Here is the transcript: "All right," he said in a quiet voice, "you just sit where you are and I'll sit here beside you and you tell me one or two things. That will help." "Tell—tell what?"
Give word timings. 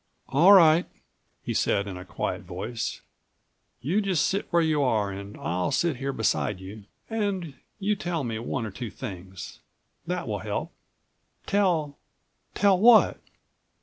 "All 0.29 0.53
right," 0.53 0.87
he 1.43 1.53
said 1.53 1.85
in 1.85 1.95
a 1.95 2.03
quiet 2.03 2.41
voice, 2.41 3.01
"you 3.81 4.01
just 4.01 4.25
sit 4.25 4.51
where 4.51 4.63
you 4.63 4.81
are 4.81 5.11
and 5.11 5.37
I'll 5.37 5.69
sit 5.69 5.97
here 5.97 6.11
beside 6.11 6.59
you 6.59 6.85
and 7.07 7.53
you 7.77 7.95
tell 7.95 8.23
me 8.23 8.39
one 8.39 8.65
or 8.65 8.71
two 8.71 8.89
things. 8.89 9.59
That 10.07 10.27
will 10.27 10.39
help." 10.39 10.73
"Tell—tell 11.45 12.79
what?" 12.79 13.19